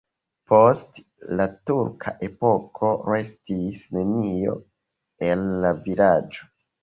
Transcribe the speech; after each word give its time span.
Post 0.51 0.99
la 1.39 1.45
turka 1.69 2.13
epoko 2.29 2.89
restis 3.15 3.83
nenio 3.99 4.55
el 5.29 5.45
la 5.67 5.75
vilaĝo. 5.89 6.49